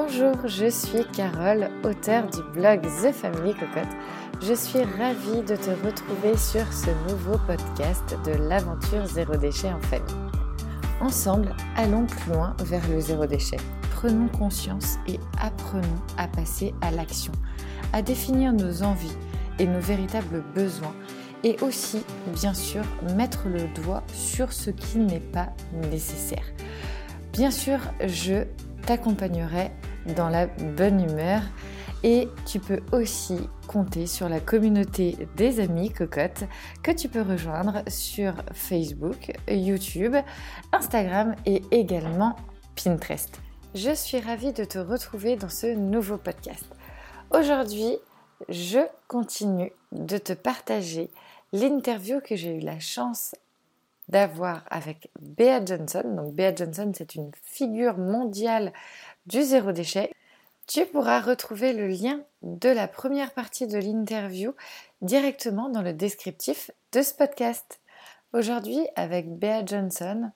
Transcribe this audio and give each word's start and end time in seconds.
Bonjour, 0.00 0.46
je 0.46 0.70
suis 0.70 1.04
Carole, 1.12 1.70
auteure 1.82 2.28
du 2.30 2.40
blog 2.52 2.82
The 2.82 3.10
Family 3.10 3.52
Cocotte. 3.52 3.96
Je 4.40 4.54
suis 4.54 4.84
ravie 4.84 5.42
de 5.42 5.56
te 5.56 5.70
retrouver 5.84 6.36
sur 6.36 6.72
ce 6.72 6.90
nouveau 7.10 7.36
podcast 7.48 8.16
de 8.24 8.30
l'aventure 8.48 9.06
zéro 9.06 9.36
déchet 9.36 9.72
en 9.72 9.80
famille. 9.80 10.14
Ensemble, 11.00 11.52
allons 11.74 12.06
plus 12.06 12.32
loin 12.32 12.54
vers 12.60 12.88
le 12.88 13.00
zéro 13.00 13.26
déchet. 13.26 13.56
Prenons 13.90 14.28
conscience 14.28 14.98
et 15.08 15.18
apprenons 15.42 16.00
à 16.16 16.28
passer 16.28 16.72
à 16.80 16.92
l'action, 16.92 17.32
à 17.92 18.00
définir 18.00 18.52
nos 18.52 18.84
envies 18.84 19.16
et 19.58 19.66
nos 19.66 19.80
véritables 19.80 20.44
besoins 20.54 20.94
et 21.42 21.56
aussi, 21.60 22.04
bien 22.34 22.54
sûr, 22.54 22.84
mettre 23.16 23.48
le 23.48 23.66
doigt 23.82 24.04
sur 24.12 24.52
ce 24.52 24.70
qui 24.70 24.98
n'est 24.98 25.18
pas 25.18 25.48
nécessaire. 25.90 26.44
Bien 27.32 27.50
sûr, 27.50 27.80
je 28.06 28.44
t'accompagnerai 28.86 29.72
dans 30.14 30.28
la 30.28 30.46
bonne 30.46 31.00
humeur 31.00 31.42
et 32.04 32.28
tu 32.46 32.60
peux 32.60 32.80
aussi 32.92 33.38
compter 33.66 34.06
sur 34.06 34.28
la 34.28 34.40
communauté 34.40 35.28
des 35.36 35.60
amis 35.60 35.90
cocottes 35.90 36.44
que 36.82 36.90
tu 36.90 37.08
peux 37.08 37.22
rejoindre 37.22 37.82
sur 37.88 38.34
Facebook, 38.52 39.32
YouTube, 39.48 40.16
Instagram 40.72 41.34
et 41.44 41.62
également 41.70 42.36
Pinterest. 42.76 43.40
Je 43.74 43.94
suis 43.94 44.20
ravie 44.20 44.52
de 44.52 44.64
te 44.64 44.78
retrouver 44.78 45.36
dans 45.36 45.48
ce 45.48 45.66
nouveau 45.66 46.16
podcast. 46.16 46.64
Aujourd'hui, 47.30 47.98
je 48.48 48.78
continue 49.08 49.72
de 49.92 50.18
te 50.18 50.32
partager 50.32 51.10
l'interview 51.52 52.20
que 52.20 52.36
j'ai 52.36 52.56
eu 52.56 52.60
la 52.60 52.78
chance 52.78 53.34
d'avoir 54.08 54.64
avec 54.70 55.10
Bea 55.20 55.64
Johnson. 55.64 56.04
Donc 56.16 56.34
Bea 56.34 56.54
Johnson, 56.54 56.92
c'est 56.94 57.14
une 57.14 57.30
figure 57.42 57.98
mondiale 57.98 58.72
du 59.28 59.42
zéro 59.42 59.72
déchet. 59.72 60.10
Tu 60.66 60.86
pourras 60.86 61.20
retrouver 61.20 61.74
le 61.74 61.86
lien 61.86 62.20
de 62.40 62.70
la 62.70 62.88
première 62.88 63.32
partie 63.32 63.66
de 63.66 63.76
l'interview 63.76 64.54
directement 65.02 65.68
dans 65.68 65.82
le 65.82 65.92
descriptif 65.92 66.70
de 66.92 67.02
ce 67.02 67.12
podcast. 67.12 67.80
Aujourd'hui, 68.32 68.80
avec 68.96 69.28
Bea 69.38 69.64
Johnson, 69.66 70.30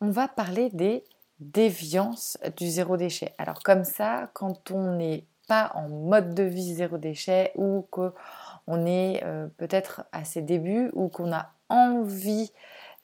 on 0.00 0.08
va 0.08 0.28
parler 0.28 0.70
des 0.72 1.04
déviances 1.40 2.38
du 2.56 2.68
zéro 2.68 2.96
déchet. 2.96 3.34
Alors 3.36 3.62
comme 3.62 3.84
ça, 3.84 4.30
quand 4.32 4.70
on 4.70 4.96
n'est 4.96 5.24
pas 5.46 5.70
en 5.74 5.88
mode 5.88 6.34
de 6.34 6.42
vie 6.42 6.74
zéro 6.74 6.96
déchet 6.96 7.52
ou 7.54 7.86
qu'on 7.90 8.86
est 8.86 9.22
euh, 9.24 9.46
peut-être 9.58 10.04
à 10.12 10.24
ses 10.24 10.40
débuts 10.40 10.90
ou 10.94 11.08
qu'on 11.08 11.32
a 11.32 11.52
envie 11.68 12.50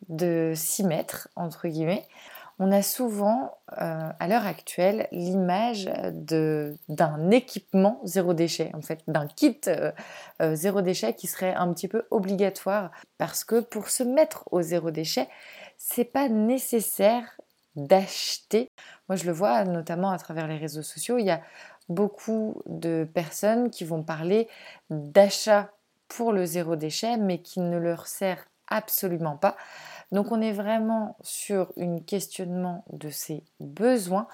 de 0.08 0.52
s'y 0.54 0.84
mettre, 0.84 1.28
entre 1.36 1.68
guillemets, 1.68 2.06
on 2.58 2.70
a 2.70 2.82
souvent, 2.82 3.58
euh, 3.80 4.10
à 4.18 4.28
l'heure 4.28 4.46
actuelle, 4.46 5.08
l'image 5.10 5.90
d'un 6.12 7.30
équipement 7.30 8.00
zéro 8.04 8.32
déchet, 8.32 8.70
en 8.74 8.82
fait, 8.82 9.00
d'un 9.08 9.26
kit 9.26 9.60
euh, 9.66 9.90
euh, 10.40 10.54
zéro 10.54 10.80
déchet 10.80 11.14
qui 11.14 11.26
serait 11.26 11.54
un 11.54 11.72
petit 11.72 11.88
peu 11.88 12.04
obligatoire. 12.10 12.90
Parce 13.18 13.44
que 13.44 13.60
pour 13.60 13.88
se 13.88 14.04
mettre 14.04 14.44
au 14.52 14.62
zéro 14.62 14.90
déchet, 14.90 15.28
c'est 15.78 16.04
pas 16.04 16.28
nécessaire 16.28 17.40
d'acheter. 17.74 18.70
Moi, 19.08 19.16
je 19.16 19.24
le 19.24 19.32
vois 19.32 19.64
notamment 19.64 20.10
à 20.10 20.18
travers 20.18 20.46
les 20.46 20.56
réseaux 20.56 20.82
sociaux. 20.82 21.18
Il 21.18 21.26
y 21.26 21.30
a 21.30 21.40
beaucoup 21.88 22.62
de 22.66 23.08
personnes 23.12 23.68
qui 23.70 23.84
vont 23.84 24.02
parler 24.04 24.48
d'achat 24.90 25.70
pour 26.06 26.32
le 26.32 26.46
zéro 26.46 26.76
déchet, 26.76 27.16
mais 27.16 27.38
qui 27.38 27.60
ne 27.60 27.78
leur 27.78 28.06
sert 28.06 28.44
absolument 28.68 29.36
pas. 29.36 29.56
Donc 30.14 30.30
on 30.30 30.40
est 30.40 30.52
vraiment 30.52 31.16
sur 31.22 31.72
un 31.76 31.98
questionnement 31.98 32.84
de 32.92 33.10
ses 33.10 33.42
besoins, 33.58 34.28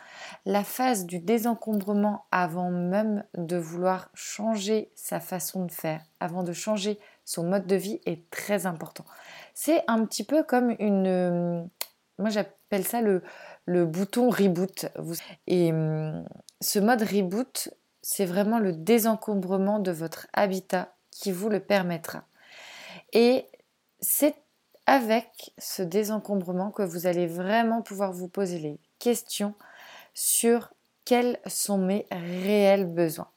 la 0.45 0.63
phase 0.63 1.07
du 1.07 1.21
désencombrement 1.21 2.27
avant 2.31 2.71
même 2.71 3.25
de 3.35 3.57
vouloir 3.57 4.11
changer 4.13 4.93
sa 4.95 5.21
façon 5.21 5.65
de 5.65 5.73
faire, 5.73 6.03
avant 6.21 6.43
de 6.43 6.53
changer 6.53 7.01
son 7.25 7.45
mode 7.45 7.67
de 7.67 7.77
vie 7.77 7.99
est 8.05 8.29
très 8.29 8.67
important. 8.67 9.07
C'est 9.55 9.83
un 9.89 10.05
petit 10.05 10.23
peu 10.23 10.43
comme 10.43 10.77
une... 10.81 11.67
Moi 12.19 12.29
j'appelle 12.29 12.85
ça 12.85 13.01
le, 13.01 13.23
le 13.65 13.87
bouton 13.87 14.29
reboot. 14.29 14.85
Et 15.47 15.73
hum, 15.73 16.27
ce 16.61 16.79
mode 16.79 17.01
reboot, 17.01 17.71
c'est 18.03 18.27
vraiment 18.27 18.59
le 18.59 18.75
désencombrement 18.75 19.79
de 19.79 19.93
votre 19.93 20.27
habitat 20.35 20.95
qui 21.11 21.33
vous 21.33 21.49
le 21.49 21.61
permettra. 21.61 22.25
Et 23.15 23.47
c'est 24.01 24.35
avec 24.91 25.53
ce 25.57 25.85
désencombrement 25.85 26.73
que 26.73 26.83
vous 26.83 27.07
allez 27.07 27.29
vraiment 27.29 27.81
pouvoir 27.81 28.11
vous 28.11 28.27
poser 28.27 28.59
les 28.59 28.81
questions 28.99 29.55
sur 30.15 30.73
quels 31.05 31.39
sont 31.47 31.79
mes 31.79 32.09
réels 32.11 32.93
besoins. 32.93 33.31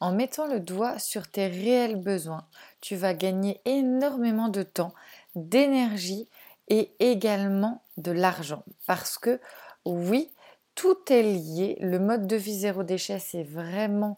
En 0.00 0.12
mettant 0.12 0.46
le 0.46 0.60
doigt 0.60 0.98
sur 0.98 1.28
tes 1.28 1.46
réels 1.46 1.96
besoins, 1.96 2.46
tu 2.80 2.96
vas 2.96 3.12
gagner 3.12 3.60
énormément 3.66 4.48
de 4.48 4.62
temps, 4.62 4.94
d'énergie 5.34 6.26
et 6.68 6.90
également 7.00 7.82
de 7.98 8.10
l'argent. 8.10 8.64
Parce 8.86 9.18
que 9.18 9.42
oui, 9.84 10.30
tout 10.74 10.96
est 11.10 11.22
lié. 11.22 11.76
Le 11.82 11.98
mode 11.98 12.26
de 12.26 12.36
vie 12.36 12.60
zéro 12.60 12.82
déchet, 12.82 13.18
c'est 13.18 13.44
vraiment 13.44 14.16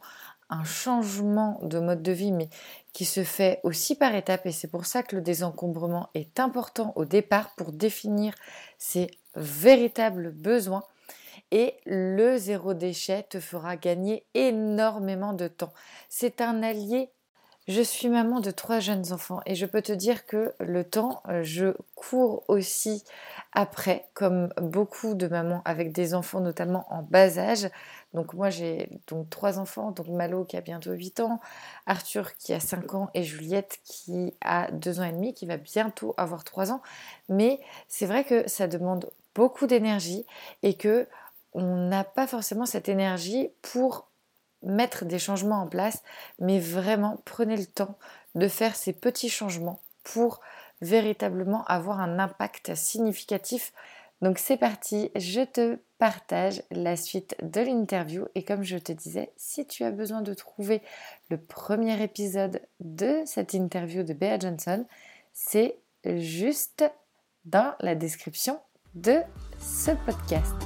un 0.48 0.64
changement 0.64 1.58
de 1.62 1.78
mode 1.78 2.02
de 2.02 2.12
vie, 2.12 2.32
mais 2.32 2.48
qui 2.92 3.04
se 3.04 3.24
fait 3.24 3.60
aussi 3.62 3.94
par 3.96 4.14
étapes. 4.14 4.46
Et 4.46 4.52
c'est 4.52 4.70
pour 4.70 4.86
ça 4.86 5.02
que 5.02 5.16
le 5.16 5.22
désencombrement 5.22 6.08
est 6.14 6.40
important 6.40 6.92
au 6.96 7.04
départ 7.04 7.54
pour 7.56 7.72
définir 7.72 8.34
ses 8.78 9.10
véritables 9.34 10.30
besoins. 10.32 10.82
Et 11.50 11.74
le 11.84 12.38
zéro 12.38 12.74
déchet 12.74 13.24
te 13.24 13.38
fera 13.38 13.76
gagner 13.76 14.26
énormément 14.34 15.32
de 15.32 15.48
temps. 15.48 15.72
C'est 16.08 16.40
un 16.40 16.62
allié 16.62 17.10
je 17.69 17.82
suis 17.82 18.09
maman 18.09 18.38
de 18.41 18.53
trois 18.53 18.78
jeunes 18.78 19.12
enfants 19.12 19.41
et 19.44 19.56
je 19.56 19.66
peux 19.66 19.82
te 19.82 19.93
dire 19.93 20.25
que 20.27 20.54
le 20.60 20.84
temps, 20.84 21.21
euh, 21.28 21.43
je 21.43 21.75
cours 21.97 22.44
aussi 22.47 23.03
après, 23.53 24.09
comme 24.15 24.50
beaucoup 24.60 25.15
de 25.15 25.27
mamans 25.27 25.62
avec 25.65 25.93
des 25.93 26.15
enfants 26.15 26.41
notamment 26.41 26.87
en 26.91 27.03
bas 27.03 27.38
âge. 27.38 27.69
Donc 28.15 28.34
moi 28.34 28.50
j'ai 28.50 28.88
donc 29.09 29.28
trois 29.31 29.59
enfants, 29.59 29.91
donc 29.91 30.06
Malo 30.09 30.44
qui 30.44 30.56
a 30.56 30.60
bientôt 30.60 30.93
8 30.93 31.21
ans, 31.21 31.41
Arthur 31.87 32.34
qui 32.37 32.53
a 32.53 32.60
5 32.60 32.94
ans 32.94 33.10
et 33.15 33.25
Juliette 33.25 33.81
qui 33.84 34.33
a 34.43 34.71
2 34.71 35.00
ans 35.00 35.04
et 35.04 35.12
demi, 35.12 35.34
qui 35.34 35.47
va 35.47 35.56
bientôt 35.56 36.15
avoir 36.16 36.44
3 36.44 36.71
ans. 36.71 36.83
Mais 37.28 37.59
c'est 37.88 38.06
vrai 38.06 38.22
que 38.22 38.48
ça 38.48 38.69
demande 38.69 39.10
beaucoup 39.34 39.66
d'énergie 39.66 40.25
et 40.62 40.75
que 40.75 41.09
on 41.53 41.88
n'a 41.88 42.04
pas 42.04 42.27
forcément 42.27 42.66
cette 42.66 42.88
énergie 42.88 43.50
pour 43.62 44.06
mettre 44.66 45.04
des 45.04 45.19
changements 45.19 45.62
en 45.62 45.66
place, 45.66 46.03
mais 46.38 46.60
vraiment 46.60 47.21
prenez 47.25 47.56
le 47.56 47.66
temps 47.66 47.97
de 48.34 48.49
faire 48.49 48.77
ces 48.77 48.93
petits 48.93 49.31
changements 49.31 49.81
pour 50.04 50.41
véritablement 50.81 51.65
avoir 51.65 52.00
un 52.00 52.19
impact 52.19 52.75
significatif. 52.75 53.72
Donc 54.22 54.38
c'est 54.38 54.56
parti, 54.56 55.10
je 55.16 55.43
te 55.43 55.78
partage 55.99 56.62
la 56.71 56.97
suite 56.97 57.37
de 57.43 57.60
l'interview. 57.60 58.27
Et 58.34 58.44
comme 58.44 58.62
je 58.62 58.78
te 58.78 58.93
disais, 58.93 59.32
si 59.37 59.66
tu 59.66 59.84
as 59.84 59.91
besoin 59.91 60.22
de 60.22 60.34
trouver 60.34 60.83
le 61.31 61.38
premier 61.38 62.03
épisode 62.03 62.60
de 62.81 63.22
cette 63.27 63.54
interview 63.54 64.03
de 64.03 64.12
Bea 64.12 64.38
Johnson, 64.38 64.84
c'est 65.33 65.78
juste 66.04 66.84
dans 67.44 67.75
la 67.81 67.94
description 67.94 68.59
de 68.94 69.21
ce 69.60 69.91
podcast 70.06 70.66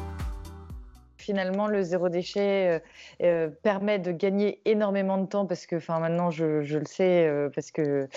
finalement, 1.31 1.69
le 1.69 1.85
zéro 1.85 2.09
déchet 2.09 2.69
euh, 2.69 2.79
euh, 3.23 3.49
permet 3.63 4.01
de 4.01 4.11
gagner 4.11 4.61
énormément 4.65 5.17
de 5.17 5.27
temps 5.27 5.47
parce 5.47 5.65
que, 5.65 5.77
enfin, 5.77 6.01
maintenant, 6.01 6.33
je, 6.33 6.45
le 6.45 6.85
sais 6.87 7.29
euh, 7.29 7.49
parce 7.55 7.71
que 7.71 8.09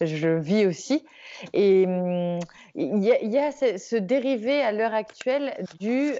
je 0.00 0.28
vis 0.28 0.64
aussi. 0.64 1.04
Et 1.52 1.84
hum, 1.86 2.38
il 2.74 3.04
y, 3.04 3.38
a 3.38 3.52
ce 3.52 3.96
dérivé 3.96 4.62
à 4.62 4.72
l'heure 4.72 4.94
actuelle 4.94 5.54
du 5.80 6.14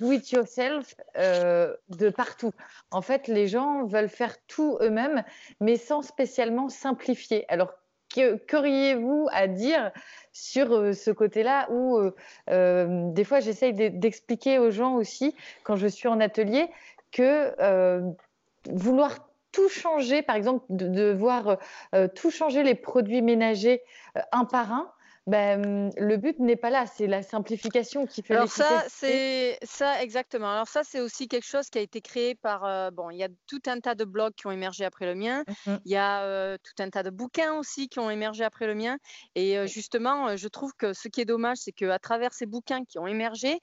do 0.00 0.10
it 0.10 0.28
yourself 0.32 0.96
de 1.16 2.10
partout. 2.10 2.52
En 2.90 3.00
fait, 3.00 3.28
les 3.28 3.46
gens 3.46 3.84
veulent 3.84 4.08
faire 4.08 4.34
tout 4.48 4.78
eux-mêmes, 4.80 5.22
mais 5.60 5.76
sans 5.76 6.02
spécialement 6.02 6.68
simplifier. 6.68 7.44
Alors 7.48 7.72
qu'auriez-vous 8.12 9.28
à 9.32 9.46
dire 9.46 9.90
sur 10.32 10.72
euh, 10.72 10.92
ce 10.92 11.10
côté-là 11.10 11.68
où 11.70 11.98
euh, 11.98 12.14
euh, 12.50 13.10
des 13.12 13.24
fois 13.24 13.40
j'essaye 13.40 13.72
d'expliquer 13.72 14.58
aux 14.58 14.70
gens 14.70 14.94
aussi 14.94 15.34
quand 15.64 15.76
je 15.76 15.86
suis 15.86 16.08
en 16.08 16.20
atelier 16.20 16.68
que 17.10 17.54
vouloir 18.70 19.28
tout 19.50 19.68
changer, 19.68 20.22
par 20.22 20.36
exemple 20.36 20.64
de, 20.70 21.12
voir 21.12 21.58
tout 22.14 22.30
changer 22.30 22.62
les 22.62 22.74
produits 22.74 23.20
ménagers 23.20 23.82
un 24.30 24.46
par 24.46 24.72
un, 24.72 24.90
ben, 25.28 25.92
le 25.96 26.16
but 26.16 26.40
n'est 26.40 26.56
pas 26.56 26.70
là, 26.70 26.84
c'est 26.86 27.06
la 27.06 27.22
simplification 27.22 28.06
qui 28.06 28.22
fait 28.22 28.34
Alors 28.34 28.48
ça, 28.48 28.84
c'est 28.88 29.56
ça 29.62 30.02
exactement. 30.02 30.50
Alors 30.50 30.66
ça, 30.66 30.82
c'est 30.82 31.00
aussi 31.00 31.28
quelque 31.28 31.46
chose 31.46 31.70
qui 31.70 31.78
a 31.78 31.80
été 31.80 32.00
créé 32.00 32.34
par 32.34 32.64
euh, 32.64 32.90
bon, 32.90 33.08
il 33.10 33.18
y 33.18 33.22
a 33.22 33.28
tout 33.46 33.60
un 33.66 33.78
tas 33.78 33.94
de 33.94 34.04
blogs 34.04 34.34
qui 34.34 34.48
ont 34.48 34.50
émergé 34.50 34.84
après 34.84 35.06
le 35.06 35.14
mien. 35.14 35.44
Mmh 35.66 35.76
il 35.84 35.92
y 35.92 35.96
a 35.96 36.22
euh, 36.22 36.56
tout 36.62 36.82
un 36.82 36.90
tas 36.90 37.02
de 37.02 37.10
bouquins 37.10 37.54
aussi 37.54 37.88
qui 37.88 37.98
ont 37.98 38.10
émergé 38.10 38.44
après 38.44 38.66
le 38.66 38.74
mien. 38.74 38.98
Et 39.34 39.58
euh, 39.58 39.66
justement, 39.66 40.36
je 40.36 40.48
trouve 40.48 40.72
que 40.76 40.92
ce 40.92 41.08
qui 41.08 41.20
est 41.20 41.24
dommage, 41.24 41.58
c'est 41.58 41.72
qu'à 41.72 41.98
travers 41.98 42.32
ces 42.32 42.46
bouquins 42.46 42.84
qui 42.84 42.98
ont 42.98 43.06
émergé, 43.06 43.60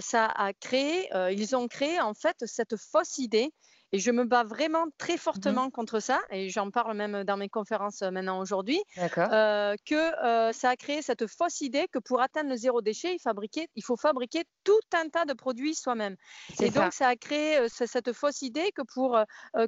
ça 0.00 0.26
a 0.26 0.52
créé, 0.52 1.08
ils 1.30 1.56
ont 1.56 1.68
créé 1.68 2.00
en 2.00 2.14
fait 2.14 2.36
cette 2.46 2.76
fausse 2.76 3.18
idée 3.18 3.52
et 3.92 3.98
je 3.98 4.10
me 4.10 4.24
bats 4.24 4.44
vraiment 4.44 4.86
très 4.98 5.14
mmh 5.14 5.18
fortement 5.28 5.70
contre 5.70 6.00
ça, 6.00 6.20
et 6.30 6.48
j'en 6.48 6.70
parle 6.70 6.96
même 6.96 7.24
dans 7.24 7.36
mes 7.36 7.48
conférences 7.48 8.02
euh, 8.02 8.10
maintenant 8.10 8.40
aujourd'hui, 8.40 8.80
euh, 8.98 9.74
que 9.84 9.94
euh, 9.94 10.52
ça 10.52 10.70
a 10.70 10.76
créé 10.76 11.02
cette 11.02 11.26
fausse 11.26 11.60
idée 11.60 11.86
que 11.92 11.98
pour 11.98 12.22
atteindre 12.22 12.50
le 12.50 12.56
zéro 12.56 12.80
déchet, 12.80 13.16
il, 13.22 13.66
il 13.74 13.84
faut 13.84 13.96
fabriquer 13.96 14.44
tout 14.64 14.78
un 14.94 15.08
tas 15.08 15.24
de 15.24 15.34
produits 15.34 15.74
soi-même. 15.74 16.16
Et 16.60 16.70
donc, 16.70 16.92
ça 16.92 17.08
a 17.08 17.16
créé 17.16 17.66
cette 17.68 18.12
fausse 18.12 18.42
idée 18.42 18.70
que 18.74 18.82
pour 18.82 19.18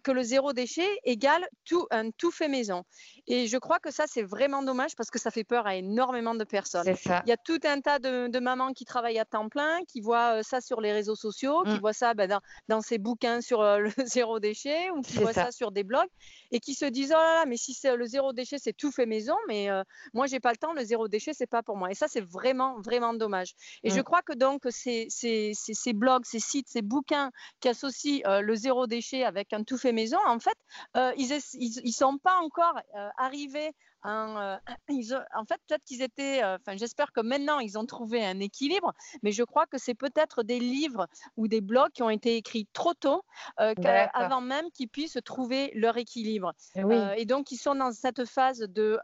que 0.03 0.11
le 0.11 0.23
zéro 0.23 0.53
déchet 0.53 0.89
égale 1.05 1.47
tout, 1.65 1.87
un 1.91 2.11
tout 2.11 2.31
fait 2.31 2.49
maison. 2.49 2.85
Et 3.27 3.47
je 3.47 3.59
crois 3.59 3.79
que 3.79 3.91
ça, 3.91 4.05
c'est 4.07 4.23
vraiment 4.23 4.63
dommage 4.63 4.95
parce 4.97 5.11
que 5.11 5.19
ça 5.19 5.31
fait 5.31 5.45
peur 5.45 5.67
à 5.67 5.77
énormément 5.77 6.35
de 6.35 6.45
personnes. 6.45 6.87
Il 6.87 7.29
y 7.29 7.33
a 7.33 7.37
tout 7.37 7.61
un 7.65 7.81
tas 7.81 7.99
de, 7.99 8.39
mamans 8.39 8.73
qui 8.73 8.85
travaillent 8.85 9.19
à 9.19 9.25
temps 9.25 9.49
plein, 9.49 9.81
qui 9.89 10.01
voient 10.01 10.43
ça 10.43 10.61
sur 10.61 10.81
les 10.81 10.93
réseaux 10.93 11.17
sociaux, 11.17 11.63
qui 11.65 11.73
mmh. 11.73 11.81
voient 11.81 11.93
ça 11.93 12.15
ben, 12.15 12.29
dans, 12.29 12.41
dans 12.69 12.81
ces 12.81 12.99
bouquins 12.99 13.41
sur 13.41 13.63
le 13.63 13.91
zéro 14.11 14.41
déchet 14.41 14.91
ou 14.91 15.01
qui 15.01 15.19
voient 15.19 15.33
ça. 15.33 15.51
sur 15.53 15.71
des 15.73 15.85
blogs 15.85 16.09
et 16.51 16.61
qui 16.61 16.75
se 16.75 16.85
disent 16.85 17.13
oh 17.17 17.21
là 17.21 17.35
là 17.37 17.47
mais 17.47 17.57
si 17.57 17.75
c'est 17.75 17.97
le 17.97 18.07
zéro 18.07 18.33
déchet 18.33 18.59
c'est 18.59 18.73
tout 18.73 18.91
fait 18.91 19.07
maison 19.07 19.37
mais 19.49 19.67
moi, 19.67 19.75
euh, 19.75 19.85
moi 20.13 20.27
j'ai 20.27 20.41
pas 20.41 20.51
le 20.51 20.57
temps 20.57 20.73
le 20.73 20.85
zéro 20.85 21.09
déchet 21.09 21.33
c'est 21.33 21.47
pas 21.47 21.63
pour 21.63 21.77
moi 21.77 21.91
et 21.91 21.95
ça 21.95 22.09
c'est 22.09 22.21
vraiment 22.21 22.81
vraiment 22.81 23.15
dommage 23.15 23.55
et 23.83 23.91
je 23.91 24.01
mm. 24.01 24.03
crois 24.03 24.23
que 24.23 24.35
donc 24.35 24.63
ces, 24.71 25.07
ces, 25.09 25.53
ces, 25.55 25.93
blogs 25.93 26.25
ces 26.25 26.41
sites 26.41 26.69
ces 26.69 26.83
bouquins 26.83 27.31
qui 27.61 27.69
associent 27.69 28.21
euh, 28.27 28.41
le 28.41 28.55
zéro 28.55 28.87
déchet 28.87 29.25
avec 29.25 29.53
un 29.53 29.63
tout 29.63 29.79
fait 29.79 29.93
maison 29.93 30.19
en 30.27 30.39
fait 30.39 30.59
euh, 30.97 31.13
ils, 31.17 31.33
ils, 31.55 31.81
ils 31.85 31.93
sont 31.93 32.19
pas 32.19 32.37
encore 32.39 32.79
arrivés 33.17 33.73
euh, 34.07 34.57
en 35.35 35.45
fait, 35.45 35.61
peut-être 35.67 35.85
qu'ils 35.85 36.03
étaient, 36.03 36.43
euh, 36.43 36.57
enfin, 36.61 36.77
j'espère 36.77 37.13
que 37.13 37.21
maintenant 37.21 37.59
ils 37.59 37.79
ont 37.79 37.87
trouvé 37.87 38.25
un 38.25 38.41
équilibre, 38.41 38.93
mais 39.23 39.33
je 39.33 39.43
crois 39.43 39.67
que 39.67 39.79
c'est 39.79 39.95
peut-être 39.95 40.43
des 40.43 40.59
livres 40.59 41.07
ou 41.37 41.49
des 41.49 41.61
blogs 41.61 41.91
qui 41.93 42.03
ont 42.03 42.11
été 42.11 42.37
écrits 42.37 42.67
trop 42.73 42.95
tôt, 42.95 43.23
euh, 43.61 43.75
avant 44.15 44.41
même 44.41 44.71
qu'ils 44.73 44.89
puissent 44.89 45.19
trouver 45.25 45.71
leur 45.75 45.97
équilibre. 45.97 46.53
Eh 46.77 46.83
et 47.17 47.25
donc, 47.25 47.53
ils 47.53 47.57
sont 47.57 47.75
dans 47.75 47.93
cette 47.93 48.25
phase 48.25 48.59
de 48.59 49.01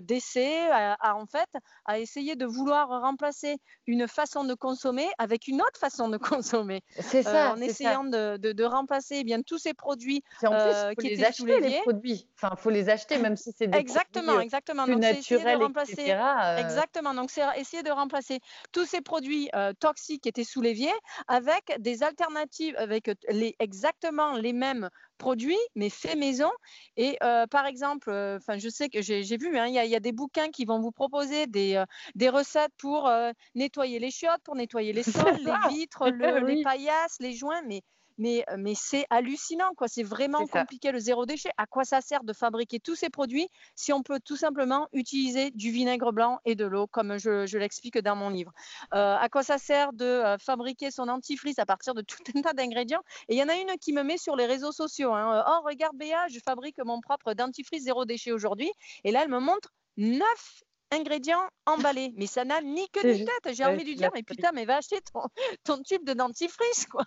d'essai, 0.00 0.68
à, 0.70 1.16
en 1.16 1.26
fait, 1.26 1.48
à 1.84 1.98
essayer 1.98 2.36
de 2.36 2.46
vouloir 2.46 2.88
remplacer 2.88 3.56
une 3.86 4.06
façon 4.08 4.44
de 4.44 4.54
consommer 4.54 5.08
avec 5.18 5.48
une 5.48 5.60
autre 5.62 5.78
façon 5.78 6.08
de 6.08 6.16
consommer. 6.42 6.82
C'est 6.98 7.22
ça. 7.22 7.52
en 7.52 7.60
essayant 7.60 8.04
De, 8.04 8.36
de, 8.36 8.64
remplacer 8.64 9.16
eh 9.20 9.24
bien 9.24 9.42
tous 9.42 9.58
ces 9.58 9.74
produits 9.74 10.22
qui 10.40 10.46
étaient 10.46 11.16
les 11.16 11.24
acheter, 11.24 11.60
les 11.60 11.80
produits. 11.80 12.28
Enfin, 12.36 12.54
faut 12.56 12.70
les 12.70 12.88
acheter 12.88 13.18
même 13.18 13.36
si 13.36 13.52
c'est 13.56 13.66
des 13.66 13.78
Exactement, 13.78 14.09
exactement. 14.40 14.86
donc, 14.86 14.98
naturel, 14.98 15.58
de 15.58 15.64
remplacer, 15.64 16.10
euh. 16.12 16.56
Exactement. 16.58 17.14
Donc, 17.14 17.30
c'est 17.30 17.42
essayer 17.56 17.82
de 17.82 17.90
remplacer 17.90 18.40
tous 18.72 18.86
ces 18.86 19.00
produits 19.00 19.48
euh, 19.54 19.72
toxiques 19.78 20.22
qui 20.22 20.28
étaient 20.28 20.44
sous 20.44 20.60
l'évier 20.60 20.92
avec 21.28 21.74
des 21.78 22.02
alternatives, 22.02 22.74
avec 22.76 23.08
euh, 23.08 23.14
les, 23.28 23.54
exactement 23.58 24.36
les 24.36 24.52
mêmes 24.52 24.88
produits, 25.18 25.58
mais 25.74 25.90
faits 25.90 26.16
maison. 26.16 26.50
Et 26.96 27.18
par 27.50 27.66
exemple, 27.66 28.10
enfin, 28.10 28.56
je 28.56 28.70
sais 28.70 28.88
que 28.88 29.02
j'ai 29.02 29.36
vu, 29.36 29.58
hein, 29.58 29.66
il 29.66 29.74
y, 29.74 29.94
a 29.94 30.00
des 30.00 30.12
bouquins 30.12 30.48
qui 30.48 30.64
vont 30.64 30.80
vous 30.80 30.92
proposer 30.92 31.46
des, 31.46 31.84
des 32.14 32.30
recettes 32.30 32.72
pour 32.78 33.10
nettoyer 33.54 33.98
les 33.98 34.10
chiottes, 34.10 34.40
pour 34.44 34.56
nettoyer 34.56 34.94
les 34.94 35.02
sols, 35.02 35.36
les 35.44 35.74
vitres, 35.74 36.08
les 36.46 36.62
paillasses, 36.62 37.18
les 37.20 37.34
joints, 37.34 37.60
mais 37.66 37.82
mais, 38.20 38.44
euh, 38.50 38.56
mais 38.58 38.74
c'est 38.76 39.06
hallucinant, 39.08 39.72
quoi. 39.76 39.88
C'est 39.88 40.02
vraiment 40.02 40.46
compliqué 40.46 40.92
le 40.92 40.98
zéro 40.98 41.24
déchet. 41.24 41.50
À 41.56 41.66
quoi 41.66 41.84
ça 41.84 42.02
sert 42.02 42.22
de 42.22 42.34
fabriquer 42.34 42.78
tous 42.78 42.94
ces 42.94 43.08
produits 43.08 43.48
si 43.74 43.92
on 43.94 44.02
peut 44.02 44.20
tout 44.22 44.36
simplement 44.36 44.88
utiliser 44.92 45.50
du 45.52 45.70
vinaigre 45.70 46.12
blanc 46.12 46.38
et 46.44 46.54
de 46.54 46.66
l'eau, 46.66 46.86
comme 46.86 47.18
je, 47.18 47.56
l'explique 47.56 47.98
dans 47.98 48.16
mon 48.16 48.28
livre? 48.28 48.52
Euh, 48.94 49.16
À 49.16 49.28
quoi 49.30 49.42
ça 49.42 49.56
sert 49.56 49.94
de 49.94 50.04
euh, 50.04 50.38
fabriquer 50.38 50.90
son 50.90 51.08
antifrice 51.08 51.58
à 51.58 51.64
partir 51.64 51.94
de 51.94 52.02
tout 52.08 52.22
un 52.36 52.42
tas 52.42 52.52
d'ingrédients? 52.52 53.02
Et 53.28 53.34
il 53.36 53.38
y 53.38 53.42
en 53.42 53.48
a 53.48 53.56
une 53.56 53.78
qui 53.80 53.94
me 53.94 54.02
met 54.02 54.18
sur 54.18 54.36
les 54.36 54.46
réseaux 54.46 54.72
sociaux. 54.72 55.14
Hein. 55.14 55.42
Oh, 55.48 55.62
regarde 55.64 55.96
Béa, 55.96 56.28
je 56.28 56.38
fabrique 56.44 56.78
mon 56.84 57.00
propre 57.00 57.32
dentifrice 57.32 57.84
zéro 57.84 58.04
déchet 58.04 58.32
aujourd'hui. 58.32 58.70
Et 59.04 59.12
là, 59.12 59.22
elle 59.22 59.30
me 59.30 59.40
montre 59.40 59.72
neuf 59.96 60.62
ingrédients 60.90 61.42
emballés. 61.66 62.12
Mais 62.16 62.26
ça 62.26 62.44
n'a 62.44 62.60
ni 62.60 62.88
queue 62.88 63.12
ni 63.12 63.24
tête. 63.24 63.54
J'ai 63.54 63.64
envie 63.64 63.82
de 63.82 63.88
lui 63.88 63.96
dire, 63.96 64.10
mais 64.14 64.22
putain, 64.22 64.50
mais 64.52 64.64
va 64.64 64.76
acheter 64.76 65.00
ton, 65.12 65.22
ton 65.64 65.82
tube 65.82 66.04
de 66.04 66.12
dentifrice, 66.12 66.86
quoi. 66.86 67.04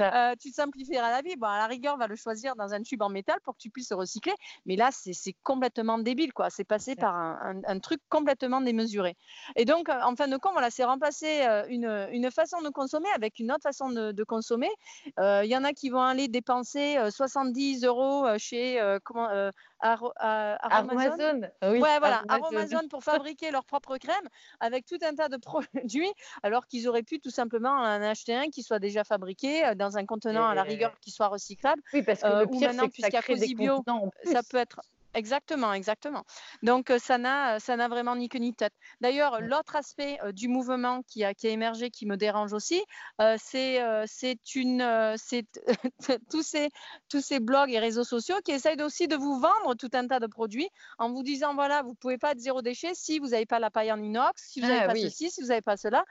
Euh, 0.00 0.34
tu 0.40 0.50
simplifieras 0.50 1.10
la 1.10 1.22
vie. 1.22 1.36
Bon, 1.36 1.46
à 1.46 1.58
la 1.58 1.66
rigueur, 1.66 1.96
va 1.96 2.06
le 2.06 2.16
choisir 2.16 2.56
dans 2.56 2.72
un 2.72 2.82
tube 2.82 3.02
en 3.02 3.08
métal 3.08 3.38
pour 3.44 3.54
que 3.54 3.60
tu 3.60 3.70
puisses 3.70 3.92
recycler. 3.92 4.34
Mais 4.66 4.76
là, 4.76 4.90
c'est 4.92 5.34
complètement 5.42 5.98
débile, 5.98 6.32
quoi. 6.32 6.50
C'est 6.50 6.64
passé 6.64 6.96
par 6.96 7.14
un, 7.14 7.60
un, 7.66 7.78
truc 7.80 8.00
complètement 8.08 8.60
démesuré. 8.60 9.16
Et 9.56 9.64
donc, 9.64 9.88
en 9.88 10.14
fin 10.16 10.28
de 10.28 10.36
compte, 10.36 10.52
voilà, 10.52 10.70
c'est 10.70 10.84
remplacer 10.84 11.42
euh, 11.42 11.64
une, 11.68 12.08
une, 12.12 12.30
façon 12.30 12.60
de 12.62 12.68
consommer 12.68 13.08
avec 13.14 13.38
une 13.38 13.50
autre 13.52 13.62
façon 13.62 13.90
de, 13.90 14.12
de 14.12 14.24
consommer. 14.24 14.70
Euh, 15.18 15.42
il 15.44 15.50
y 15.50 15.56
en 15.56 15.64
a 15.64 15.72
qui 15.72 15.90
vont 15.90 16.02
aller 16.02 16.28
dépenser 16.28 16.98
70 17.10 17.84
euros 17.84 18.26
chez 18.38 18.80
comment, 19.04 19.50
Amazon. 19.80 21.40
Oui, 21.62 21.80
ouais, 21.80 21.98
voilà, 21.98 22.22
Amazon 22.28 22.88
pour 22.88 23.02
fabriquer 23.02 23.50
leur 23.50 23.64
propre 23.64 23.96
crème 23.98 24.28
avec 24.60 24.86
tout 24.86 24.98
un 25.02 25.14
tas 25.14 25.28
de 25.28 25.36
produits, 25.92 26.12
alors 26.42 26.66
qu'ils 26.66 26.88
auraient 26.88 27.02
pu 27.02 27.20
tout 27.20 27.30
simplement 27.30 27.70
en 27.70 28.02
acheter 28.02 28.34
un 28.34 28.48
qui 28.48 28.62
soit 28.62 28.78
déjà 28.78 29.04
fabriqué 29.04 29.64
euh, 29.64 29.74
dans 29.74 29.96
un 29.96 30.06
contenant 30.06 30.48
à 30.48 30.54
la 30.54 30.62
rigueur 30.62 30.98
qui 31.00 31.10
soit 31.10 31.28
recyclable. 31.28 31.82
Oui, 31.92 32.02
parce 32.02 32.22
que 32.22 32.26
le 32.26 32.34
euh, 32.34 32.46
pire, 32.46 32.72
c'est 32.72 32.88
que 32.88 33.02
ça 33.02 33.22
crée 33.22 33.36
des 33.36 33.54
Bio, 33.54 33.84
ça 34.24 34.42
peut 34.48 34.58
être 34.58 34.80
Exactement, 35.18 35.72
exactement. 35.72 36.24
Donc 36.62 36.90
euh, 36.90 36.98
ça 37.00 37.18
n'a 37.18 37.58
ça 37.58 37.74
n'a 37.74 37.88
vraiment 37.88 38.14
ni 38.14 38.28
queue 38.28 38.38
ni 38.38 38.54
tête. 38.54 38.72
D'ailleurs, 39.00 39.40
l'autre 39.40 39.74
aspect 39.74 40.16
euh, 40.22 40.30
du 40.30 40.46
mouvement 40.46 41.02
qui 41.02 41.24
a, 41.24 41.34
qui 41.34 41.48
a 41.48 41.50
émergé, 41.50 41.90
qui 41.90 42.06
me 42.06 42.16
dérange 42.16 42.52
aussi, 42.52 42.80
euh, 43.20 43.36
c'est 43.36 43.80
c'est 44.06 44.54
une 44.54 45.16
c'est 45.16 45.44
tous 46.30 46.42
ces 46.42 46.68
tous 47.08 47.20
ces 47.20 47.40
blogs 47.40 47.72
et 47.72 47.80
réseaux 47.80 48.04
sociaux 48.04 48.36
qui 48.44 48.52
essayent 48.52 48.80
aussi 48.80 49.08
de 49.08 49.16
vous 49.16 49.40
vendre 49.40 49.74
tout 49.74 49.90
un 49.92 50.06
tas 50.06 50.20
de 50.20 50.28
produits 50.28 50.68
en 50.98 51.10
vous 51.10 51.24
disant 51.24 51.52
voilà, 51.54 51.82
vous 51.82 51.94
pouvez 51.94 52.16
pas 52.16 52.30
être 52.30 52.38
zéro 52.38 52.62
déchet 52.62 52.92
si 52.94 53.18
vous 53.18 53.30
n'avez 53.30 53.46
pas 53.46 53.58
la 53.58 53.70
paille 53.70 53.90
en 53.90 54.00
inox, 54.00 54.40
si 54.50 54.60
vous 54.60 54.68
n'avez 54.68 54.82
ah 54.82 54.86
pas 54.86 54.94
ceci, 54.94 55.32
si 55.32 55.40
vous 55.40 55.48
n'avez 55.48 55.62
pas 55.62 55.76
cela. 55.76 56.04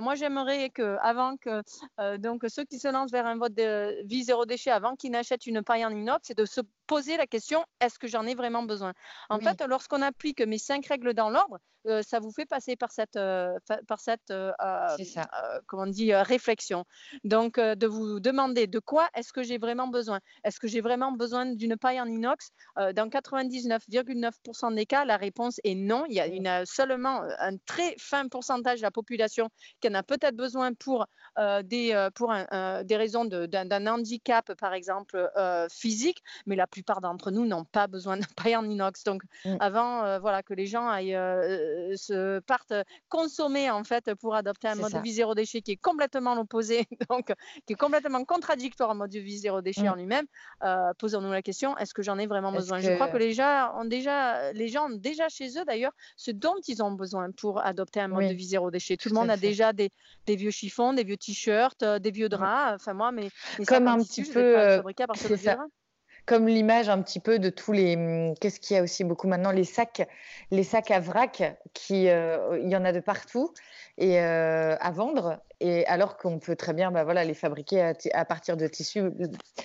moi, 0.00 0.16
j'aimerais 0.16 0.68
que 0.68 0.98
avant 1.00 1.38
que 1.38 1.62
donc 2.18 2.44
ceux 2.48 2.64
qui 2.64 2.78
se 2.78 2.88
lancent 2.88 3.10
vers 3.10 3.24
un 3.24 3.38
vote 3.38 3.54
de 3.54 4.06
vie 4.06 4.24
zéro 4.24 4.44
déchet, 4.44 4.70
avant 4.70 4.96
qu'ils 4.96 5.12
n'achètent 5.12 5.46
une 5.46 5.62
paille 5.62 5.86
en 5.86 5.90
inox, 5.90 6.26
c'est 6.26 6.36
de 6.36 6.44
se 6.44 6.60
poser 6.90 7.16
la 7.16 7.28
question 7.28 7.64
est-ce 7.80 8.00
que 8.00 8.08
j'en 8.08 8.26
ai 8.26 8.34
vraiment 8.34 8.64
besoin? 8.64 8.94
En 9.28 9.38
fait, 9.38 9.62
lorsqu'on 9.68 10.02
applique 10.02 10.40
mes 10.40 10.58
cinq 10.58 10.86
règles 10.86 11.14
dans 11.14 11.30
l'ordre, 11.30 11.60
euh, 11.86 12.02
ça 12.02 12.20
vous 12.20 12.30
fait 12.30 12.46
passer 12.46 12.76
par 12.76 12.92
cette, 12.92 13.16
euh, 13.16 13.58
par 13.86 14.00
cette 14.00 14.30
euh, 14.30 14.50
comment 15.66 15.84
on 15.84 15.86
dit, 15.86 16.14
réflexion. 16.14 16.84
Donc, 17.24 17.58
de 17.58 17.86
vous 17.86 18.20
demander 18.20 18.66
de 18.66 18.78
quoi 18.78 19.08
est-ce 19.14 19.32
que 19.32 19.42
j'ai 19.42 19.58
vraiment 19.58 19.88
besoin? 19.88 20.20
Est-ce 20.44 20.60
que 20.60 20.68
j'ai 20.68 20.80
vraiment 20.80 21.12
besoin 21.12 21.46
d'une 21.46 21.76
paille 21.76 22.00
en 22.00 22.06
inox? 22.06 22.50
Dans 22.76 23.08
99,9% 23.08 24.74
des 24.74 24.86
cas, 24.86 25.04
la 25.04 25.16
réponse 25.16 25.60
est 25.64 25.74
non. 25.74 26.04
Il 26.08 26.14
y 26.14 26.20
a, 26.20 26.26
une, 26.26 26.64
seulement 26.66 27.22
un 27.38 27.56
très 27.58 27.94
fin 27.98 28.28
pourcentage 28.28 28.78
de 28.78 28.82
la 28.82 28.90
population 28.90 29.48
qui 29.80 29.88
en 29.88 29.94
a 29.94 30.02
peut-être 30.02 30.36
besoin 30.36 30.72
pour, 30.74 31.06
des, 31.64 32.08
pour 32.14 32.32
des 32.32 32.96
raisons 32.96 33.24
d'un 33.24 33.86
handicap, 33.86 34.52
par 34.54 34.74
exemple, 34.74 35.30
physique, 35.70 36.22
mais 36.46 36.56
la 36.56 36.66
plupart 36.66 37.00
d'entre 37.00 37.30
nous 37.30 37.46
n'ont 37.46 37.64
pas 37.64 37.86
besoin 37.86 38.16
de 38.16 38.26
paille 38.36 38.56
en 38.56 38.68
inox. 38.68 39.04
Donc, 39.04 39.22
mm. 39.44 39.56
avant 39.60 40.18
voilà, 40.18 40.42
que 40.42 40.54
les 40.54 40.66
gens 40.66 40.88
aillent 40.88 41.16
euh, 41.69 41.69
se 41.96 42.40
partent 42.40 42.74
consommer 43.08 43.70
en 43.70 43.84
fait 43.84 44.14
pour 44.14 44.34
adopter 44.34 44.68
un 44.68 44.74
mode 44.74 44.92
de 44.92 44.98
vie 44.98 45.12
zéro 45.12 45.34
déchet 45.34 45.62
qui 45.62 45.72
est 45.72 45.76
complètement 45.76 46.34
l'opposé, 46.34 46.86
donc 47.10 47.32
qui 47.66 47.72
est 47.72 47.76
complètement 47.76 48.24
contradictoire 48.24 48.90
au 48.90 48.94
mode 48.94 49.10
de 49.10 49.18
vie 49.18 49.38
zéro 49.38 49.60
déchet 49.60 49.84
mm. 49.84 49.88
en 49.88 49.94
lui-même. 49.94 50.26
Euh, 50.62 50.92
posons-nous 50.98 51.32
la 51.32 51.42
question 51.42 51.76
est-ce 51.78 51.94
que 51.94 52.02
j'en 52.02 52.18
ai 52.18 52.26
vraiment 52.26 52.52
besoin? 52.52 52.80
Je 52.80 52.92
crois 52.94 53.08
que 53.08 53.16
les 53.16 53.32
gens 53.32 53.72
ont 53.76 53.84
déjà, 53.84 54.52
les 54.52 54.68
gens 54.68 54.86
ont 54.90 54.96
déjà 54.96 55.28
chez 55.28 55.58
eux 55.58 55.64
d'ailleurs 55.64 55.92
ce 56.16 56.30
dont 56.30 56.56
ils 56.66 56.82
ont 56.82 56.92
besoin 56.92 57.30
pour 57.32 57.64
adopter 57.64 58.00
un 58.00 58.08
mode 58.08 58.28
de 58.28 58.34
vie 58.34 58.48
zéro 58.48 58.70
déchet. 58.70 58.96
Tout, 58.96 59.08
le 59.08 59.14
monde 59.14 59.30
a 59.30 59.36
déjà 59.36 59.72
des, 59.72 59.90
des, 60.26 60.36
vieux 60.36 60.50
chiffons, 60.50 60.92
des 60.92 61.04
vieux 61.04 61.16
t-shirts, 61.16 61.82
euh, 61.82 61.98
des 61.98 62.10
vieux 62.10 62.28
draps. 62.28 62.80
Enfin 62.80 62.94
moi, 62.94 63.12
mais, 63.12 63.30
comme 63.66 63.88
un 63.88 63.98
petit 63.98 64.22
peu. 64.22 64.82
C'est 65.16 65.36
ça 65.36 65.66
comme 66.30 66.46
l'image 66.46 66.88
un 66.88 67.02
petit 67.02 67.18
peu 67.18 67.40
de 67.40 67.50
tous 67.50 67.72
les. 67.72 67.96
Hum, 67.96 68.34
qu'est-ce 68.40 68.60
qu'il 68.60 68.76
y 68.76 68.78
a 68.78 68.84
aussi 68.84 69.02
beaucoup 69.02 69.26
maintenant 69.26 69.50
Les 69.50 69.64
sacs, 69.64 70.08
les 70.52 70.62
sacs 70.62 70.92
à 70.92 71.00
vrac, 71.00 71.58
qui, 71.74 72.08
euh, 72.08 72.56
il 72.62 72.70
y 72.70 72.76
en 72.76 72.84
a 72.84 72.92
de 72.92 73.00
partout. 73.00 73.52
et 73.98 74.18
à 74.20 74.90
vendre 74.92 75.42
et 75.60 75.86
alors 75.86 76.16
qu'on 76.16 76.38
peut 76.38 76.56
très 76.56 76.72
bien 76.72 76.90
bah, 76.90 77.04
voilà, 77.04 77.24
les 77.24 77.34
fabriquer 77.34 77.92
à, 78.12 78.24
partir 78.24 78.56
de 78.56 78.66
tissus. 78.66 79.00
Euh, 79.00 79.12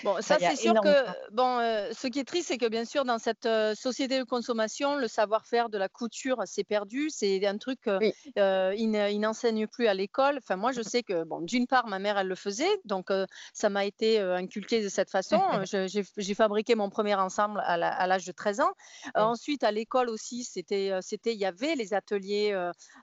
bon, 0.03 0.17
ça, 0.19 0.37
c'est 0.39 0.55
sûr 0.55 0.73
que 0.81 1.31
bon, 1.31 1.59
euh, 1.59 1.91
ce 1.93 2.07
qui 2.07 2.19
est 2.19 2.25
triste, 2.25 2.49
c'est 2.49 2.57
que 2.57 2.67
bien 2.67 2.83
sûr, 2.83 3.05
dans 3.05 3.17
cette 3.17 3.45
euh, 3.45 3.73
société 3.75 4.19
de 4.19 4.23
consommation, 4.23 4.95
le 4.95 5.07
savoir-faire 5.07 5.69
de 5.69 5.77
la 5.77 5.87
couture 5.87 6.41
s'est 6.45 6.65
perdu. 6.65 7.09
C'est 7.09 7.45
un 7.45 7.57
truc 7.57 7.79
qu'ils 7.83 8.33
il 8.35 9.19
n'enseignent 9.19 9.67
plus 9.67 9.87
à 9.87 9.93
l'école. 9.93 10.39
Enfin, 10.39 10.57
moi, 10.57 10.73
je 10.73 10.81
sais 10.81 11.01
que, 11.01 11.23
bon, 11.23 11.39
d'une 11.39 11.65
part, 11.65 11.87
ma 11.87 11.99
mère, 11.99 12.17
elle 12.17 12.27
le 12.27 12.35
faisait, 12.35 12.81
donc 12.83 13.09
ça 13.53 13.69
m'a 13.69 13.85
été 13.85 14.19
inculqué 14.19 14.83
de 14.83 14.89
cette 14.89 15.09
façon. 15.09 15.39
J'ai 16.17 16.33
fabriqué 16.33 16.75
mon 16.75 16.89
premier 16.89 17.15
ensemble 17.15 17.61
à 17.63 17.77
l'âge 18.07 18.25
de 18.25 18.31
13 18.33 18.59
ans. 18.61 18.71
ensuite, 19.15 19.63
à 19.63 19.71
l'école 19.71 20.09
aussi, 20.09 20.43
c'était, 20.43 20.91
il 21.25 21.37
y 21.37 21.45
avait 21.45 21.75
les 21.75 21.93
ateliers 21.93 22.53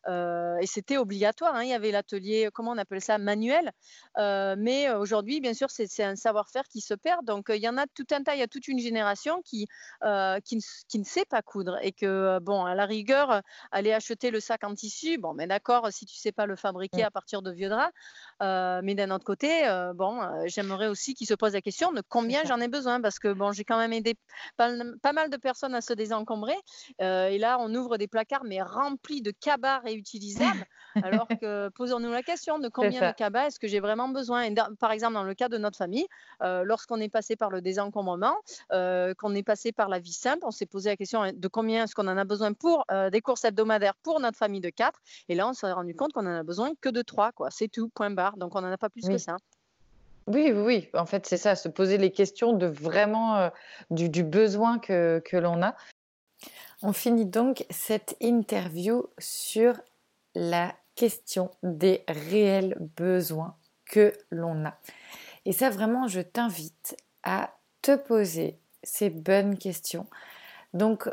et 0.08 0.66
c'était 0.66 0.99
obligatoire. 0.99 1.54
Hein. 1.54 1.62
il 1.62 1.70
y 1.70 1.75
avait 1.75 1.90
l'atelier, 1.90 2.50
comment 2.52 2.72
on 2.72 2.78
appelle 2.82 3.00
ça 3.00 3.18
manuel. 3.18 3.72
Euh, 4.18 4.54
mais 4.58 4.88
euh, 4.88 4.98
aujourd'hui, 4.98 5.40
bien 5.40 5.54
sûr, 5.54 5.68
c'est 5.70 6.02
un 6.02 6.16
savoir-faire 6.16 6.64
qui 6.64 6.80
se 6.80 6.94
perd. 6.94 7.24
Donc, 7.24 7.50
euh, 7.50 7.56
il 7.56 7.62
y 7.62 7.68
en 7.68 7.78
a 7.78 7.86
tout 7.86 8.06
un 8.12 8.22
tas, 8.22 8.34
il 8.34 8.40
y 8.40 8.42
a 8.42 8.48
toute 8.48 8.68
une 8.68 8.78
génération 8.78 9.42
qui, 9.42 9.66
qui, 10.44 10.56
ne, 10.56 11.04
sait 11.04 11.24
pas 11.24 11.42
coudre 11.42 11.78
et 11.82 11.92
que, 11.92 12.38
bon, 12.40 12.64
à 12.64 12.74
la 12.74 12.86
rigueur, 12.86 13.42
aller 13.70 13.92
acheter 13.92 14.30
le 14.30 14.40
sac 14.40 14.64
en 14.64 14.74
tissu, 14.74 15.18
bon, 15.18 15.34
mais 15.34 15.46
d'accord, 15.46 15.88
si 15.90 16.06
tu 16.06 16.16
sais 16.16 16.32
pas 16.32 16.46
le 16.46 16.56
fabriquer 16.56 17.04
à 17.04 17.10
partir 17.10 17.42
de 17.42 17.50
vieux 17.50 17.68
draps. 17.68 17.92
mais 18.40 18.94
d'un 18.94 19.10
autre 19.10 19.24
côté, 19.24 19.64
bon, 19.94 20.20
j'aimerais 20.46 20.88
aussi 20.88 21.14
qu'ils 21.14 21.26
se 21.26 21.34
posent 21.34 21.54
la 21.54 21.60
question 21.60 21.92
de 21.92 22.02
combien 22.06 22.44
j'en 22.44 22.60
ai 22.60 22.68
besoin 22.68 23.00
parce 23.00 23.18
que, 23.18 23.32
bon, 23.32 23.52
j'ai 23.52 23.64
quand 23.64 23.78
même 23.78 23.92
aidé 23.92 24.14
pas, 24.56 24.70
pas, 25.02 25.12
mal 25.12 25.30
de 25.30 25.36
personnes 25.36 25.74
à 25.74 25.80
se 25.80 25.92
désencombrer. 25.92 26.56
et 26.98 27.38
là, 27.38 27.58
on 27.60 27.74
ouvre 27.74 27.96
des 27.98 28.08
placards, 28.08 28.44
mais 28.44 28.62
remplis 28.62 29.22
de 29.22 29.30
cabas 29.30 29.78
réutilisables. 29.80 30.66
alors 31.04 31.28
que, 31.28 31.68
posons-nous 31.70 32.10
la 32.10 32.22
question 32.22 32.58
de 32.58 32.68
combien 32.72 33.10
de 33.10 33.14
cabas 33.14 33.46
est-ce 33.46 33.58
que 33.58 33.68
j'ai 33.68 33.80
vraiment 33.80 34.08
besoin? 34.08 34.42
Et 34.42 34.54
Par 34.78 34.92
exemple, 34.92 35.14
dans 35.14 35.24
le 35.24 35.34
cas 35.34 35.48
de 35.48 35.58
notre 35.58 35.76
famille, 35.76 36.06
euh, 36.42 36.64
lorsqu'on 36.64 36.98
est 37.00 37.08
passé 37.08 37.36
par 37.36 37.50
le 37.50 37.60
désencombrement, 37.60 38.36
euh, 38.72 39.14
qu'on 39.14 39.34
est 39.34 39.42
passé 39.42 39.72
par 39.72 39.88
la 39.88 39.98
vie 39.98 40.12
simple, 40.12 40.44
on 40.44 40.50
s'est 40.50 40.66
posé 40.66 40.90
la 40.90 40.96
question 40.96 41.30
de 41.32 41.48
combien 41.48 41.84
est-ce 41.84 41.94
qu'on 41.94 42.08
en 42.08 42.16
a 42.16 42.24
besoin 42.24 42.52
pour 42.52 42.84
euh, 42.90 43.10
des 43.10 43.20
courses 43.20 43.44
hebdomadaires 43.44 43.94
pour 44.02 44.20
notre 44.20 44.38
famille 44.38 44.60
de 44.60 44.70
quatre? 44.70 45.00
Et 45.28 45.34
là, 45.34 45.48
on 45.48 45.52
s'est 45.52 45.70
rendu 45.70 45.94
compte 45.94 46.12
qu'on 46.12 46.26
en 46.26 46.38
a 46.38 46.42
besoin 46.42 46.72
que 46.80 46.88
de 46.88 47.02
trois, 47.02 47.32
quoi. 47.32 47.50
C'est 47.50 47.68
tout, 47.68 47.88
point 47.88 48.10
barre. 48.10 48.36
Donc, 48.36 48.54
on 48.54 48.60
n'en 48.60 48.72
a 48.72 48.78
pas 48.78 48.90
plus 48.90 49.08
que 49.08 49.18
ça. 49.18 49.36
Oui, 50.26 50.52
oui, 50.52 50.62
oui. 50.62 50.88
En 50.94 51.06
fait, 51.06 51.26
c'est 51.26 51.36
ça, 51.36 51.56
se 51.56 51.68
poser 51.68 51.98
les 51.98 52.12
questions 52.12 52.52
de 52.52 52.66
vraiment 52.66 53.50
du, 53.90 54.08
du, 54.08 54.22
besoin 54.22 54.78
que, 54.78 55.20
que 55.24 55.36
l'on 55.36 55.62
a. 55.62 55.74
On 56.82 56.92
finit 56.92 57.26
donc 57.26 57.64
cette 57.70 58.16
interview 58.20 59.06
sur 59.18 59.80
la 60.34 60.74
question 60.94 61.50
des 61.62 62.04
réels 62.08 62.76
besoins 62.96 63.56
que 63.87 64.12
l'on 64.30 64.64
a. 64.64 64.78
Et 65.44 65.52
ça, 65.52 65.70
vraiment, 65.70 66.08
je 66.08 66.20
t'invite 66.20 66.96
à 67.22 67.54
te 67.82 67.94
poser 67.96 68.58
ces 68.82 69.11
bonnes 69.11 69.58
questions. 69.58 70.06
Donc, 70.72 71.08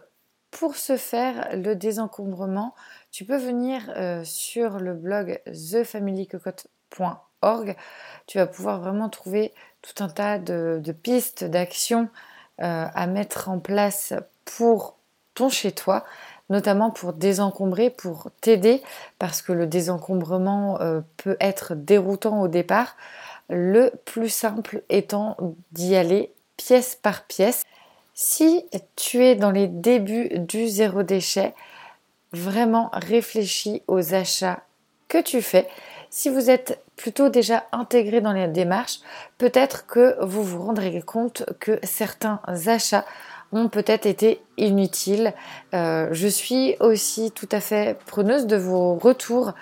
pour 0.52 0.76
ce 0.76 0.98
faire, 0.98 1.50
le 1.56 1.76
désencombrement, 1.76 2.76
tu 3.12 3.26
peux 3.26 3.38
venir 3.38 3.92
euh, 3.96 4.24
sur 4.24 4.78
le 4.80 4.94
blog 4.94 5.42
thefamilycocotte.org. 5.46 7.76
Tu 8.26 8.38
vas 8.38 8.48
pouvoir 8.48 8.80
vraiment 8.80 9.10
trouver 9.10 9.54
tout 9.82 10.04
un 10.04 10.10
tas 10.10 10.40
de, 10.40 10.82
pistes 11.04 11.44
d'action 11.44 12.10
euh, 12.62 12.86
à 12.94 13.08
mettre 13.08 13.50
en 13.50 13.60
place 13.60 14.14
pour 14.46 14.96
ton 15.36 15.50
chez-toi 15.50 16.06
notamment 16.50 16.90
pour 16.90 17.14
désencombrer, 17.14 17.90
pour 17.90 18.30
t'aider, 18.42 18.82
parce 19.20 19.42
que 19.42 19.52
le 19.52 19.68
désencombrement 19.68 20.82
euh, 20.82 21.02
peut 21.18 21.38
être 21.40 21.76
déroutant 21.76 22.42
au 22.42 22.48
départ. 22.48 22.96
Le 23.50 23.92
plus 24.06 24.30
simple 24.30 24.84
étant 24.90 25.38
d'y 25.72 25.96
aller 25.96 26.32
pièce 26.58 26.96
par 26.96 27.24
pièce. 27.24 27.64
Si 28.14 28.66
tu 28.96 29.24
es 29.24 29.36
dans 29.36 29.52
les 29.52 29.68
débuts 29.68 30.30
du 30.40 30.68
zéro 30.68 31.04
déchet, 31.04 31.54
vraiment 32.34 32.90
réfléchis 32.94 33.82
aux 33.88 34.14
achats 34.14 34.62
que 35.08 35.22
tu 35.22 35.42
fais. 35.42 35.68
Si 36.10 36.30
vous 36.30 36.50
êtes 36.50 36.82
plutôt 36.96 37.30
déjà 37.30 37.66
intégré 37.72 38.20
dans 38.20 38.34
les 38.34 38.48
démarches, 38.48 39.00
peut-être 39.38 39.86
que 39.88 40.18
vous 40.24 40.44
vous 40.44 40.62
rendrez 40.62 41.02
compte 41.02 41.46
que 41.60 41.80
certains 41.84 42.42
achats 42.66 43.06
ont 43.52 43.68
peut-être 43.68 44.06
été 44.06 44.42
inutiles. 44.58 45.34
Euh, 45.74 46.10
je 46.12 46.28
suis 46.28 46.76
aussi 46.80 47.32
tout 47.32 47.50
à 47.52 47.60
fait 47.60 47.98
preneuse 48.06 48.48
de 48.48 48.56
vos 48.56 48.96
retours 48.96 49.54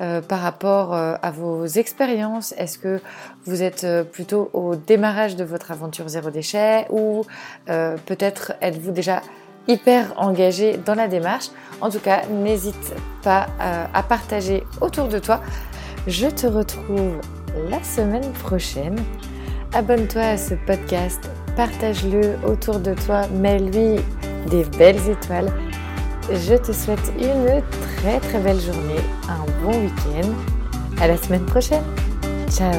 euh, 0.00 0.20
par 0.20 0.40
rapport 0.40 0.94
euh, 0.94 1.14
à 1.22 1.30
vos 1.30 1.66
expériences. 1.66 2.52
Est-ce 2.58 2.78
que 2.78 3.00
vous 3.44 3.62
êtes 3.62 3.86
plutôt 4.12 4.50
au 4.52 4.74
démarrage 4.74 5.36
de 5.36 5.44
votre 5.44 5.70
aventure 5.70 6.08
zéro 6.08 6.30
déchet 6.30 6.86
ou 6.90 7.24
peut-être 7.66 8.52
êtes-vous 8.60 8.92
déjà 8.92 9.22
hyper 9.68 10.14
engagé 10.16 10.76
dans 10.76 10.94
la 10.94 11.08
démarche? 11.08 11.46
En 11.80 11.90
tout 11.90 12.00
cas, 12.00 12.22
n'hésite 12.26 12.94
pas 13.22 13.46
à 13.58 14.02
partager 14.02 14.64
autour 14.80 15.08
de 15.08 15.18
toi. 15.18 15.40
Je 16.06 16.26
te 16.26 16.46
retrouve 16.46 17.20
la 17.68 17.82
semaine 17.82 18.32
prochaine. 18.32 18.96
Abonne-toi 19.72 20.22
à 20.22 20.36
ce 20.36 20.54
podcast 20.54 21.28
partage-le 21.56 22.36
autour 22.46 22.78
de 22.78 22.94
toi, 22.94 23.22
mets-lui 23.28 23.96
des 24.50 24.64
belles 24.78 25.00
étoiles. 25.08 25.50
Je 26.30 26.54
te 26.54 26.72
souhaite 26.72 27.12
une 27.18 27.62
très 27.96 28.20
très 28.20 28.38
belle 28.38 28.60
journée, 28.60 29.00
un 29.28 29.44
bon 29.62 29.72
week-end. 29.80 30.28
À 31.00 31.08
la 31.08 31.16
semaine 31.16 31.44
prochaine. 31.44 31.84
Ciao 32.48 32.72